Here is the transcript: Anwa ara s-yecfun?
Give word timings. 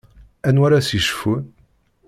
Anwa 0.47 0.65
ara 0.67 0.85
s-yecfun? 0.87 1.43